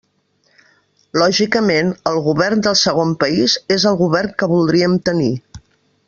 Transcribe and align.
Lògicament, 1.23 1.91
el 2.13 2.17
govern 2.29 2.65
del 2.69 2.77
segon 2.83 3.11
país 3.25 3.59
és 3.79 3.85
el 3.91 3.99
govern 4.03 4.33
que 4.41 4.49
voldríem 4.57 4.97
tenir. 5.11 5.33